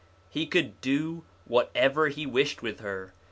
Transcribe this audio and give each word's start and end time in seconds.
He 0.31 0.47
could 0.47 0.81
do 0.81 1.25
whatever 1.45 2.07
he 2.07 2.25
wished 2.25 2.63
with 2.63 2.79
her. 2.79 3.13